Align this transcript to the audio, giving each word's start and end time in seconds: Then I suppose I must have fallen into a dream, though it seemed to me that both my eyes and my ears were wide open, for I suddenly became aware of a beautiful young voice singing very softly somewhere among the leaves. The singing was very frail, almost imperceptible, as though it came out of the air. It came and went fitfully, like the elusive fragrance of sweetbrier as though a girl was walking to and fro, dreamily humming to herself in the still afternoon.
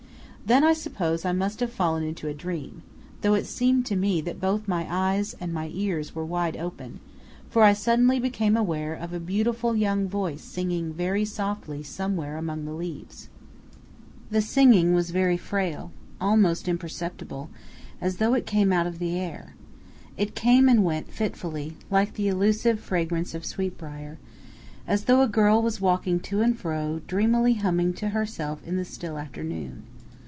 Then 0.43 0.63
I 0.65 0.73
suppose 0.73 1.23
I 1.23 1.31
must 1.31 1.61
have 1.61 1.71
fallen 1.71 2.03
into 2.03 2.27
a 2.27 2.33
dream, 2.33 2.81
though 3.21 3.35
it 3.35 3.45
seemed 3.45 3.85
to 3.85 3.95
me 3.95 4.19
that 4.21 4.41
both 4.41 4.67
my 4.67 4.85
eyes 4.89 5.33
and 5.39 5.53
my 5.53 5.69
ears 5.73 6.13
were 6.13 6.25
wide 6.25 6.57
open, 6.57 6.99
for 7.49 7.63
I 7.63 7.71
suddenly 7.71 8.19
became 8.19 8.57
aware 8.57 8.93
of 8.93 9.13
a 9.13 9.19
beautiful 9.19 9.77
young 9.77 10.09
voice 10.09 10.41
singing 10.43 10.91
very 10.93 11.23
softly 11.23 11.83
somewhere 11.83 12.35
among 12.35 12.65
the 12.65 12.73
leaves. 12.73 13.29
The 14.29 14.41
singing 14.41 14.93
was 14.93 15.11
very 15.11 15.37
frail, 15.37 15.93
almost 16.19 16.67
imperceptible, 16.67 17.49
as 18.01 18.17
though 18.17 18.33
it 18.33 18.45
came 18.47 18.73
out 18.73 18.87
of 18.87 18.99
the 18.99 19.17
air. 19.17 19.55
It 20.17 20.35
came 20.35 20.67
and 20.67 20.83
went 20.83 21.11
fitfully, 21.13 21.77
like 21.89 22.15
the 22.15 22.27
elusive 22.27 22.81
fragrance 22.81 23.33
of 23.33 23.45
sweetbrier 23.45 24.17
as 24.85 25.05
though 25.05 25.21
a 25.21 25.29
girl 25.29 25.61
was 25.61 25.79
walking 25.79 26.19
to 26.21 26.41
and 26.41 26.57
fro, 26.59 26.99
dreamily 27.07 27.53
humming 27.53 27.93
to 27.93 28.09
herself 28.09 28.61
in 28.67 28.75
the 28.75 28.83
still 28.83 29.17
afternoon. 29.17 29.83